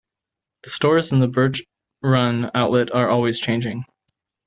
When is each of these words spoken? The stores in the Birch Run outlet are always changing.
The 0.63 0.71
stores 0.71 1.11
in 1.11 1.19
the 1.19 1.27
Birch 1.27 1.61
Run 2.01 2.49
outlet 2.55 2.91
are 2.91 3.07
always 3.07 3.39
changing. 3.39 3.83